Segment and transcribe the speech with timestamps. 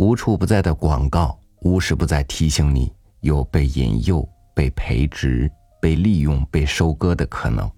[0.00, 5.46] 无处不在的广告，无时不在提醒你有被引诱、被培植、
[5.78, 7.70] 被利用、被收割的可能。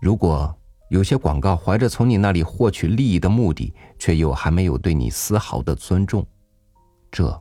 [0.00, 0.52] 如果
[0.88, 6.26] 有些广告怀着从你那里获取利益的目的，却又还没有对你丝毫的尊重，
[7.08, 7.40] 这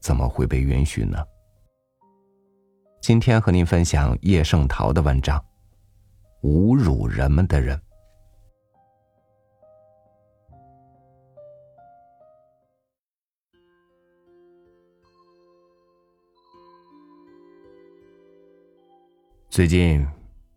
[0.00, 1.18] 怎么会被允许呢？
[3.02, 5.38] 今天和您分享叶圣陶的文章，
[6.48, 7.76] 《侮辱人们的人》。
[19.52, 20.02] 最近，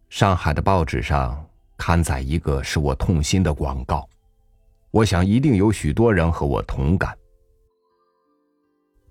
[0.08, 1.46] 上海的报纸上
[1.76, 4.08] 刊载一个使我痛心的广告，
[4.90, 7.14] 我想一定有许多人和我同感。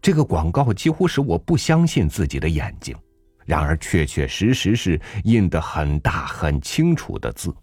[0.01, 2.97] 这个广告几乎使我不相信自己的眼睛，
[3.45, 7.55] 然而确确实实是印的很大很清楚的字。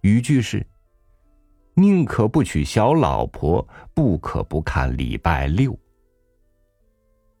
[0.00, 0.66] 语句是
[1.76, 5.78] ：“宁可不娶小老婆，不可不看礼拜六。”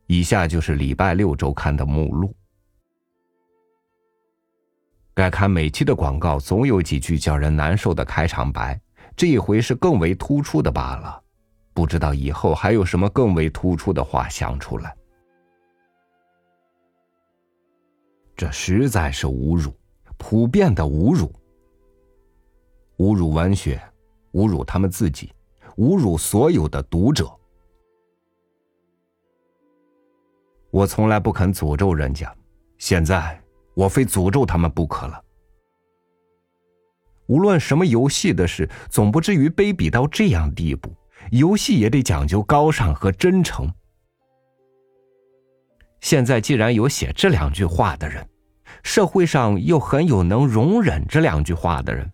[0.08, 2.36] 以下就是《礼拜六周刊》的目录。
[5.20, 8.80] 该看每期的广告总有几句叫人难受的开场白，
[9.14, 11.22] 这一回是更为突出的罢了。
[11.74, 14.96] 不知道以后还有什么更为突出的话想出来。
[18.34, 19.74] 这实在是侮辱，
[20.16, 21.30] 普遍的侮辱，
[22.96, 23.78] 侮辱文学，
[24.32, 25.34] 侮辱他们自己，
[25.76, 27.30] 侮辱所有的读者。
[30.70, 32.34] 我从来不肯诅咒人家，
[32.78, 33.39] 现在。
[33.74, 35.22] 我非诅咒他们不可了。
[37.26, 40.92] 无论什么游戏的事，总不至于卑鄙到这样地步。
[41.30, 43.72] 游戏也得讲究高尚和真诚。
[46.00, 48.26] 现在既然有写这两句话的人，
[48.82, 52.10] 社会上又很有能容忍这两句话的人。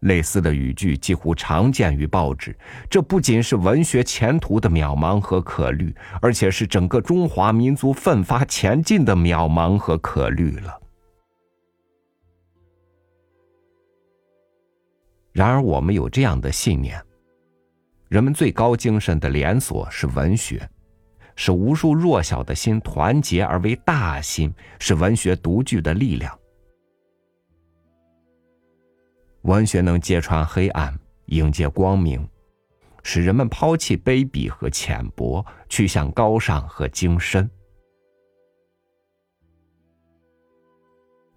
[0.00, 2.56] 类似的语句几乎常见于报纸，
[2.88, 10.80] 这不仅是文学前途的渺茫和可虑，而且是整个中华民族奋发前进的渺茫和可虑了。
[15.32, 17.00] 然而，我们有这样的信念：
[18.08, 20.68] 人们最高精神的连锁是文学，
[21.36, 26.36] 使无数弱小的心团结而为大心，是文学独具的力量。
[29.42, 32.28] 文学能揭穿黑暗，迎接光明，
[33.04, 37.48] 使人们抛弃卑鄙和浅薄，去向高尚和精深。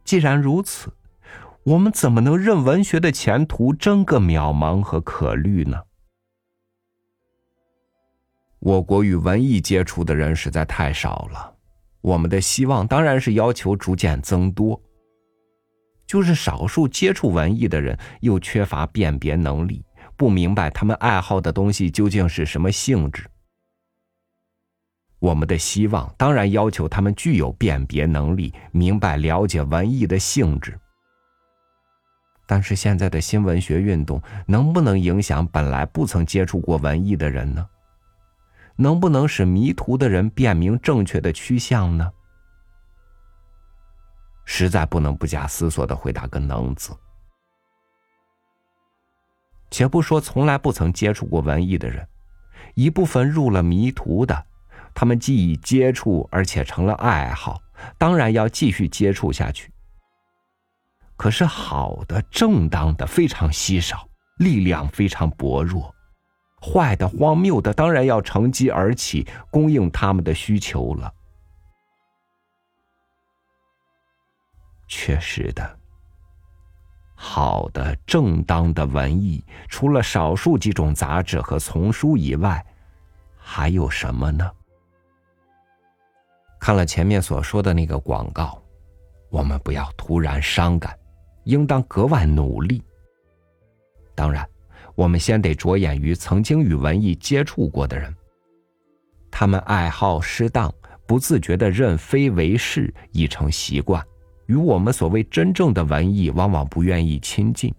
[0.03, 0.91] 既然如此。
[1.65, 5.81] 我们怎么能任文学的前途真个渺茫和可虑呢？
[8.59, 11.55] 我国与文艺接触的人实在太少了，
[12.01, 14.81] 我们的希望当然是要求逐渐增多。
[16.05, 19.85] 就是少数接触文艺的人，又缺乏辨别能力，
[20.17, 23.25] 不明白他们爱好的东西究竟是什么性质。
[25.19, 30.77] 我们的希望当然要求他们具有辨别能力，明白了解文艺的性质。
[32.45, 37.67] 但是现在的新文学运动能不能影响本来不曾接触过文艺的人呢？
[38.75, 42.11] 能不能使迷途的人辨明正确的趋向呢？
[44.45, 46.91] 实在不能不假思索的回答个“能”字。
[49.71, 52.07] 且不说从来不曾接触过文艺的人，
[52.75, 54.45] 一部分入了迷途的，
[54.93, 57.59] 他们既已接触而且成了爱好，
[57.97, 59.72] 当然要继续接触下去。
[61.15, 64.07] 可是好的、正当的非常稀少，
[64.37, 65.93] 力量非常薄弱；
[66.61, 71.13] 坏的、荒谬的，当然要乘机而起，供应他们的需求了。
[74.87, 75.79] 确实的，
[77.15, 82.65] 好的、正当的文艺，除了少数几种杂志和丛书以外，
[83.37, 84.51] 还有什么呢？
[86.59, 88.61] 看了前面所说的那个广告，
[89.29, 90.97] 我们不要突然伤感。
[91.43, 92.81] 应当格外努力。
[94.15, 94.47] 当然，
[94.95, 98.13] 我们先得着眼于曾经与文艺接触过的人，
[99.31, 100.73] 他们爱好失当，
[101.05, 104.05] 不自觉的认非为是，已成习惯，
[104.45, 107.73] 与我们所谓真正的文艺往往不愿意亲近。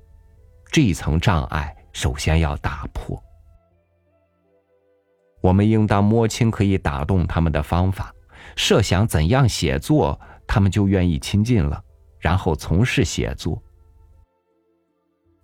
[0.73, 3.23] 这一层障碍，首先要打破。
[5.41, 8.13] 我们应当摸清可以打动他们的方法，
[8.57, 11.81] 设想怎样写作，他们就愿意亲近了。
[12.25, 13.63] 然后从事写作，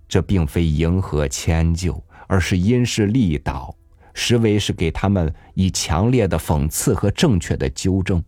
[0.09, 3.77] 这并非迎合迁就，而是因势利导，
[4.15, 8.25] 实为是给他们以强烈的讽刺和正确的纠正。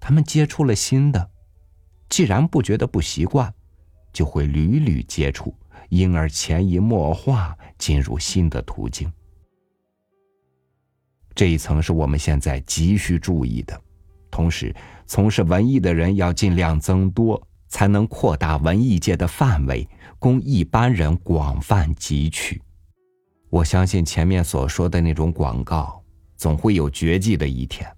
[0.00, 1.30] 他们接触了新的，
[2.08, 3.54] 既然不觉得不习惯，
[4.12, 5.54] 就会屡屡接触，
[5.90, 9.12] 因而潜移默化进入新的途径。
[11.36, 13.80] 这一层是我们现在急需注意的。
[14.30, 14.74] 同时，
[15.06, 19.88] 从事文艺的人要尽量增多，才能扩大文艺界的范围，
[20.18, 22.62] 供一般人广泛汲取。
[23.48, 26.00] 我相信前面所说的那种广告，
[26.36, 27.90] 总会有绝迹的一天。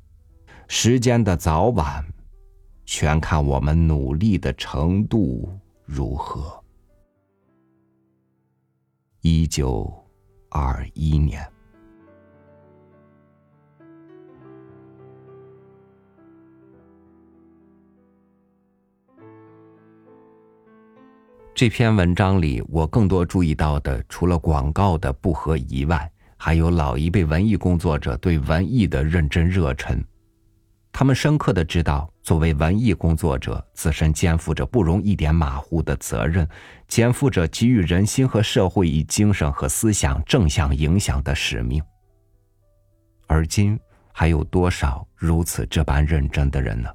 [0.69, 2.03] 时间的早晚，
[2.87, 5.51] 全看我们努力的程度
[5.85, 6.59] 如何。
[9.21, 9.93] 一九
[10.49, 11.52] 二一年。
[21.55, 30.03] 这篇文章里，我更多注意到的，除了广告的不合宜外，还有老一辈文艺工作者对文艺的认真热忱。
[30.91, 36.49] 他们深刻的知道，作为文艺工作者，自身肩负着不容一点马虎的责任，
[36.89, 41.83] 肩负着给予人心和社会以精神和思想正向影响的使命。
[43.27, 43.79] 而今，
[44.11, 46.91] 还有多少如此这般认真的人呢？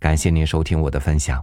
[0.00, 1.42] 感谢您收听我的分享。